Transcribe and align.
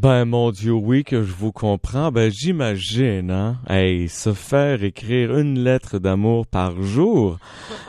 Ben, 0.00 0.24
mon 0.24 0.50
Dieu, 0.50 0.72
oui, 0.72 1.04
que 1.04 1.22
je 1.22 1.30
vous 1.30 1.52
comprends. 1.52 2.10
Ben, 2.10 2.30
j'imagine, 2.30 3.30
hein. 3.30 3.58
Hey, 3.68 4.08
se 4.08 4.32
faire 4.32 4.82
écrire 4.82 5.36
une 5.36 5.62
lettre 5.62 5.98
d'amour 5.98 6.46
par 6.46 6.80
jour, 6.80 7.36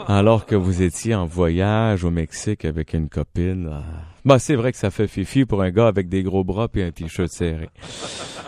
alors 0.09 0.45
que 0.45 0.55
vous 0.55 0.81
étiez 0.81 1.15
en 1.15 1.25
voyage 1.25 2.03
au 2.03 2.11
Mexique 2.11 2.65
avec 2.65 2.93
une 2.93 3.07
copine. 3.07 3.71
Ben, 4.25 4.39
c'est 4.39 4.55
vrai 4.55 4.73
que 4.73 4.77
ça 4.77 4.91
fait 4.91 5.07
fifi 5.07 5.45
pour 5.45 5.61
un 5.61 5.71
gars 5.71 5.87
avec 5.87 6.09
des 6.09 6.21
gros 6.21 6.43
bras 6.43 6.67
et 6.75 6.83
un 6.83 6.91
t-shirt 6.91 7.31
serré. 7.31 7.69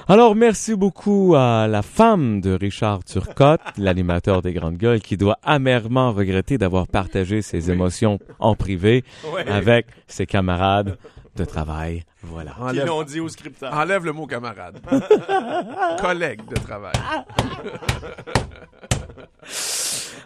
Alors, 0.09 0.36
merci 0.36 0.75
beaucoup 0.75 1.34
à 1.38 1.66
la 1.70 1.84
femme 1.84 2.41
de 2.41 2.52
Richard 2.52 3.05
Turcotte, 3.05 3.61
l'animateur 3.77 4.41
des 4.41 4.52
Grandes 4.52 4.75
Gueules, 4.75 5.00
qui 5.00 5.16
doit 5.16 5.39
amèrement 5.41 6.11
regretter 6.11 6.57
d'avoir 6.57 6.86
partagé 6.86 7.41
ses 7.41 7.71
émotions 7.71 8.20
en 8.39 8.55
privé 8.55 9.05
avec 9.48 9.86
ses 10.07 10.25
camarades 10.25 10.98
de 11.36 11.45
travail. 11.45 12.04
Voilà. 12.21 12.52
Qui 12.52 12.61
Enlève, 12.61 12.86
l'ont 12.88 13.04
dit 13.04 13.20
au 13.20 13.27
scripteur. 13.29 13.73
enlève 13.73 14.05
le 14.05 14.11
mot 14.14 14.28
camarade. 14.28 14.79
Collègue 16.01 16.46
de 16.47 16.56
travail. 16.56 16.93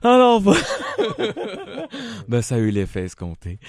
Alors 0.03 0.39
voilà. 0.39 0.61
ben 2.27 2.41
ça 2.41 2.55
a 2.55 2.57
eu 2.57 2.69
l'effet 2.69 3.03
escompté. 3.03 3.59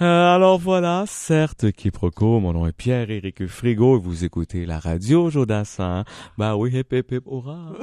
Euh, 0.00 0.34
alors 0.34 0.58
voilà, 0.58 1.04
certes, 1.06 1.70
quiproquo, 1.72 2.40
mon 2.40 2.52
nom 2.52 2.66
est 2.66 2.72
Pierre-Éric 2.72 3.46
Frigo 3.46 3.96
et 3.96 4.00
vous 4.00 4.24
écoutez 4.24 4.66
la 4.66 4.78
radio 4.78 5.30
Jodassin. 5.30 6.04
Ben 6.36 6.54
oui, 6.54 6.70
hip 6.72 6.92
hip 6.92 7.12
hip, 7.12 7.22
hurrah. 7.26 7.72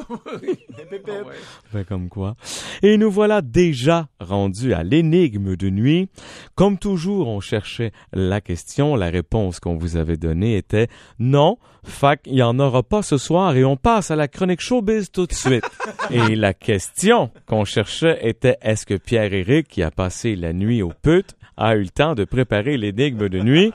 Ben 1.74 1.84
comme 1.84 2.10
quoi. 2.10 2.36
Et 2.82 2.98
nous 2.98 3.12
voilà 3.12 3.42
déjà 3.42 4.08
rendus 4.20 4.74
à 4.74 4.84
l'énigme 4.84 5.56
de 5.56 5.70
nuit. 5.70 6.10
Comme 6.56 6.78
toujours, 6.78 7.28
on 7.28 7.40
cherchait 7.40 7.92
la 8.14 8.42
question. 8.42 8.96
La 8.96 9.10
réponse 9.10 9.60
qu'on 9.60 9.78
vous 9.78 9.98
avait 9.98 10.18
donnée 10.18 10.58
était 10.58 10.88
non. 11.20 11.58
Fac, 11.84 12.22
il 12.26 12.34
n'y 12.34 12.42
en 12.42 12.58
aura 12.60 12.82
pas 12.82 13.04
ce 13.04 13.18
soir 13.18 13.56
et 13.56 13.64
on 13.64 13.78
passe 13.78 14.10
à 14.10 14.16
la 14.16 14.28
chronique 14.28 14.62
showbiz 14.62 15.12
tout 15.12 15.28
de 15.28 15.34
suite. 15.34 15.64
et 16.10 16.36
la 16.36 16.54
question 16.54 17.30
qu'on 17.46 17.64
cherchait 17.64 17.95
était 18.04 18.58
est-ce 18.62 18.86
que 18.86 18.96
Pierre-Éric, 18.96 19.68
qui 19.68 19.84
a 19.84 19.92
passé 19.92 20.36
la 20.36 20.54
nuit 20.54 20.82
aux 20.82 20.94
putes, 21.02 21.36
a 21.58 21.76
eu 21.76 21.84
le 21.84 21.90
temps 21.90 22.16
de 22.16 22.26
préparer 22.26 22.78
l'énigme 22.78 23.30
de 23.30 23.40
nuit? 23.40 23.72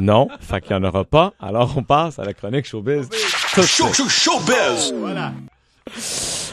Non. 0.00 0.28
Fait 0.40 0.60
qu'il 0.60 0.76
n'y 0.76 0.84
en 0.84 0.88
aura 0.88 1.04
pas. 1.04 1.32
Alors 1.40 1.74
on 1.76 1.82
passe 1.82 2.18
à 2.18 2.24
la 2.24 2.32
chronique 2.34 2.66
showbiz. 2.66 3.08
de 3.08 3.16
suite. 3.66 3.94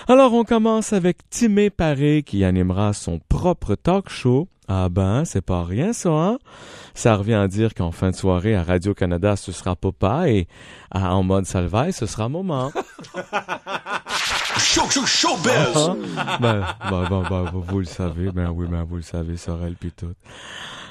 Alors, 0.07 0.33
on 0.33 0.43
commence 0.43 0.91
avec 0.93 1.17
Timé 1.29 1.69
Paré 1.69 2.23
qui 2.25 2.43
animera 2.43 2.91
son 2.93 3.19
propre 3.29 3.75
talk 3.75 4.09
show. 4.09 4.47
Ah 4.67 4.89
ben, 4.89 5.23
c'est 5.25 5.41
pas 5.45 5.63
rien 5.63 5.93
ça, 5.93 6.09
hein? 6.09 6.37
Ça 6.93 7.15
revient 7.15 7.35
à 7.35 7.47
dire 7.47 7.73
qu'en 7.73 7.91
fin 7.91 8.09
de 8.11 8.15
soirée 8.15 8.55
à 8.55 8.63
Radio-Canada, 8.63 9.35
ce 9.35 9.51
sera 9.51 9.75
Papa 9.75 10.27
et 10.29 10.47
à- 10.91 11.13
en 11.15 11.23
mode 11.23 11.45
salvaille, 11.45 11.93
ce 11.93 12.05
sera 12.05 12.27
Moment. 12.29 12.71
Ah, 16.17 16.37
ben, 16.39 16.65
ben, 16.89 17.07
ben, 17.09 17.23
ben, 17.29 17.43
vous, 17.51 17.61
vous 17.61 17.79
le 17.79 17.85
savez, 17.85 18.31
ben 18.31 18.49
oui, 18.51 18.67
ben 18.69 18.83
vous 18.83 18.97
le 18.97 19.01
savez, 19.01 19.37
Sorel 19.37 19.75
puis 19.75 19.91
tout. 19.91 20.13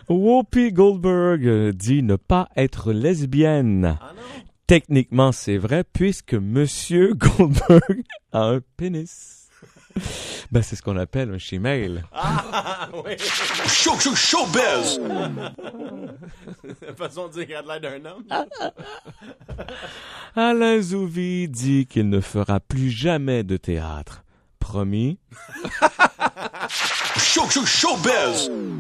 Whoopi 0.08 0.72
Goldberg 0.72 1.46
euh, 1.46 1.72
dit 1.72 2.02
ne 2.02 2.16
pas 2.16 2.48
être 2.56 2.92
lesbienne. 2.92 3.96
Techniquement, 4.66 5.32
c'est 5.32 5.56
vrai 5.56 5.84
puisque 5.84 6.34
Monsieur 6.34 7.14
Goldberg 7.14 8.02
a 8.32 8.44
un 8.46 8.60
pénis. 8.76 9.39
Ben, 10.50 10.62
c'est 10.62 10.74
ce 10.74 10.82
qu'on 10.82 10.96
appelle 10.96 11.30
un 11.30 11.38
chimail. 11.38 12.02
Ah, 12.12 12.88
oui. 12.92 13.12
La 16.82 16.94
façon 16.96 17.28
de 17.28 17.32
dire 17.32 17.46
qu'il 17.46 17.54
a 17.54 17.62
l'air 17.62 17.80
d'un 17.80 18.10
homme. 18.10 18.24
Alain 20.34 20.80
Zouvi 20.80 21.48
dit 21.48 21.86
qu'il 21.86 22.08
ne 22.08 22.20
fera 22.20 22.58
plus 22.60 22.90
jamais 22.90 23.44
de 23.44 23.56
théâtre. 23.56 24.24
Promis. 24.58 25.18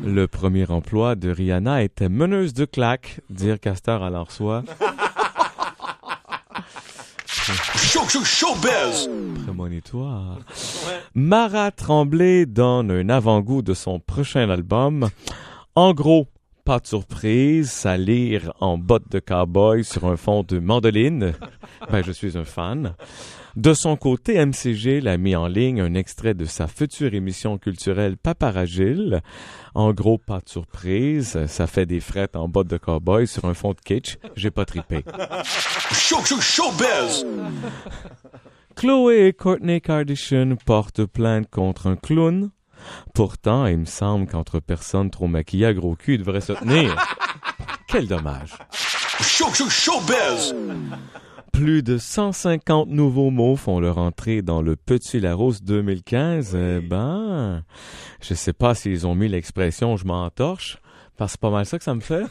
Le 0.04 0.26
premier 0.26 0.70
emploi 0.70 1.14
de 1.14 1.30
Rihanna 1.30 1.82
était 1.82 2.08
meneuse 2.08 2.52
de 2.54 2.64
claque, 2.64 3.20
dire 3.30 3.58
Castor 3.60 4.02
à 4.02 4.10
leur 7.50 8.26
soi. 8.26 8.56
Prémonitoire. 9.44 10.38
Mara 11.14 11.70
Tremblay 11.70 12.46
donne 12.46 12.90
un 12.90 13.08
avant-goût 13.08 13.62
de 13.62 13.74
son 13.74 13.98
prochain 13.98 14.48
album. 14.50 15.08
En 15.74 15.92
gros, 15.94 16.28
pas 16.64 16.78
de 16.78 16.86
surprise, 16.86 17.70
ça 17.70 17.96
lire 17.96 18.52
en 18.60 18.78
bottes 18.78 19.10
de 19.10 19.18
cowboy 19.18 19.84
sur 19.84 20.06
un 20.06 20.16
fond 20.16 20.42
de 20.42 20.58
mandoline. 20.58 21.34
Ben, 21.90 22.04
je 22.04 22.12
suis 22.12 22.36
un 22.36 22.44
fan. 22.44 22.94
De 23.56 23.74
son 23.74 23.96
côté, 23.96 24.44
MCG 24.44 25.00
l'a 25.00 25.16
mis 25.16 25.34
en 25.34 25.48
ligne 25.48 25.80
un 25.80 25.94
extrait 25.94 26.34
de 26.34 26.44
sa 26.44 26.68
future 26.68 27.14
émission 27.14 27.58
culturelle 27.58 28.16
Paparagile. 28.16 29.22
En 29.74 29.92
gros, 29.92 30.18
pas 30.18 30.40
de 30.40 30.48
surprise, 30.48 31.46
ça 31.46 31.66
fait 31.66 31.86
des 31.86 32.00
frettes 32.00 32.36
en 32.36 32.48
bottes 32.48 32.68
de 32.68 32.76
cowboy 32.76 33.26
sur 33.26 33.46
un 33.46 33.54
fond 33.54 33.72
de 33.72 33.80
kitsch. 33.80 34.18
J'ai 34.36 34.50
pas 34.50 34.66
tripé. 34.66 35.04
Chloé 38.76 39.26
et 39.26 39.32
Courtney 39.32 39.80
Kardashian 39.80 40.56
portent 40.64 41.04
plainte 41.04 41.50
contre 41.50 41.88
un 41.88 41.96
clown. 41.96 42.50
Pourtant, 43.14 43.66
il 43.66 43.78
me 43.78 43.84
semble 43.84 44.26
qu'entre 44.26 44.60
personnes 44.60 45.10
trop 45.10 45.26
maquillées 45.26 45.66
à 45.66 45.74
gros 45.74 45.96
cul, 45.96 46.14
ils 46.14 46.18
devraient 46.18 46.40
se 46.40 46.52
tenir. 46.52 46.96
Quel 47.88 48.06
dommage. 48.06 48.54
Plus 51.52 51.82
de 51.82 51.98
150 51.98 52.88
nouveaux 52.88 53.30
mots 53.30 53.56
font 53.56 53.80
leur 53.80 53.98
entrée 53.98 54.42
dans 54.42 54.62
le 54.62 54.76
Petit 54.76 55.20
Larousse 55.20 55.62
2015. 55.62 56.54
Eh 56.54 56.80
ben, 56.80 57.64
je 58.22 58.34
sais 58.34 58.52
pas 58.52 58.74
s'ils 58.74 59.06
ont 59.06 59.14
mis 59.14 59.28
l'expression 59.28 59.96
je 59.96 60.06
m'entorche, 60.06 60.78
parce 61.20 61.32
que 61.32 61.38
c'est 61.38 61.40
pas 61.42 61.50
mal 61.50 61.66
ça 61.66 61.76
que 61.76 61.84
ça 61.84 61.94
me 61.94 62.00
fait. 62.00 62.24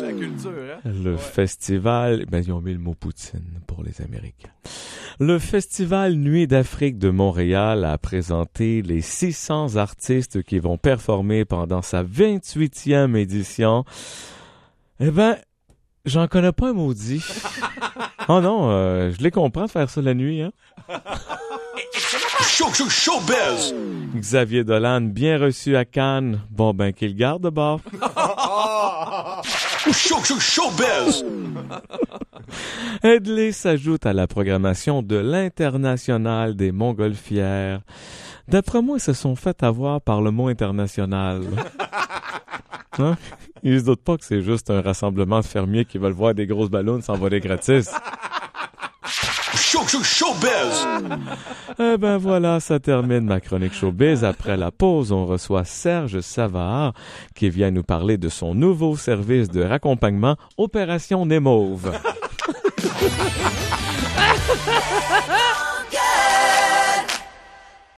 La 0.00 0.12
culture, 0.12 0.52
hein? 0.52 0.78
Le 0.84 1.16
festival, 1.16 2.24
ben 2.26 2.40
ils 2.40 2.52
ont 2.52 2.60
mis 2.60 2.72
le 2.72 2.78
mot 2.78 2.94
Poutine 2.94 3.60
pour 3.66 3.82
les 3.82 4.00
Américains. 4.00 4.52
Le 5.18 5.40
festival 5.40 6.14
Nuit 6.14 6.46
d'Afrique 6.46 6.98
de 6.98 7.10
Montréal 7.10 7.84
a 7.84 7.98
présenté 7.98 8.80
les 8.80 9.00
600 9.00 9.74
artistes 9.74 10.44
qui 10.44 10.60
vont 10.60 10.78
performer 10.78 11.44
pendant 11.44 11.82
sa 11.82 12.04
28e 12.04 13.16
édition. 13.16 13.84
Eh 15.00 15.10
ben, 15.10 15.36
j'en 16.04 16.28
connais 16.28 16.52
pas 16.52 16.68
un 16.68 16.74
maudit. 16.74 17.24
oh 18.28 18.40
non, 18.40 18.70
euh, 18.70 19.10
je 19.10 19.20
les 19.20 19.32
comprends 19.32 19.64
de 19.64 19.70
faire 19.70 19.90
ça 19.90 20.00
la 20.00 20.14
nuit, 20.14 20.42
hein? 20.42 20.52
Xavier 24.14 24.64
Dolan, 24.64 25.02
bien 25.02 25.38
reçu 25.38 25.76
à 25.76 25.84
Cannes. 25.84 26.40
Bon 26.50 26.74
ben, 26.74 26.92
qu'il 26.92 27.14
garde 27.14 27.42
de 27.42 27.50
bord. 27.50 27.80
Headley 33.02 33.52
s'ajoute 33.62 34.06
à 34.06 34.12
la 34.12 34.26
programmation 34.26 35.02
de 35.02 35.16
l'International 35.16 36.56
des 36.56 36.72
Montgolfières. 36.72 37.80
D'après 38.48 38.82
moi, 38.82 38.96
ils 38.96 39.02
se 39.02 39.12
sont 39.12 39.36
fait 39.36 39.62
avoir 39.62 40.00
par 40.00 40.22
le 40.22 40.30
mot 40.30 40.48
international. 40.48 41.42
Hein? 43.00 43.16
Ils 43.62 43.78
se 43.78 43.84
doutent 43.84 44.02
pas 44.02 44.16
que 44.16 44.24
c'est 44.24 44.42
juste 44.42 44.70
un 44.70 44.80
rassemblement 44.80 45.38
de 45.38 45.44
fermiers 45.44 45.84
qui 45.84 45.98
veulent 45.98 46.10
voir 46.10 46.34
des 46.34 46.48
grosses 46.48 46.68
ballons 46.68 47.00
s'envoler 47.00 47.38
gratis. 47.38 47.92
Eh 51.80 51.96
ben 51.96 52.16
voilà, 52.16 52.58
ça 52.58 52.80
termine 52.80 53.20
ma 53.20 53.40
chronique 53.40 53.74
showbiz. 53.74 54.24
Après 54.24 54.56
la 54.56 54.70
pause, 54.70 55.12
on 55.12 55.26
reçoit 55.26 55.64
Serge 55.64 56.20
Savard 56.20 56.92
qui 57.34 57.50
vient 57.50 57.70
nous 57.70 57.84
parler 57.84 58.16
de 58.16 58.28
son 58.28 58.54
nouveau 58.54 58.96
service 58.96 59.48
de 59.48 59.62
raccompagnement 59.62 60.36
Opération 60.56 61.26
Némauve. 61.26 61.92